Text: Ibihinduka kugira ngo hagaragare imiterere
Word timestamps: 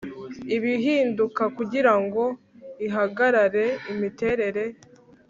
Ibihinduka 0.55 1.43
kugira 1.57 1.93
ngo 2.03 2.23
hagaragare 2.95 3.65
imiterere 3.91 4.63